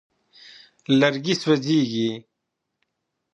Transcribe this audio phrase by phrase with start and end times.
[0.99, 2.11] لرګي سوځېږي.